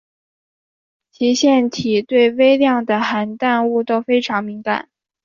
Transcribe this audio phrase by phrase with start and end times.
[1.11, 4.89] 其腺体对微量的含氮物都非常敏感。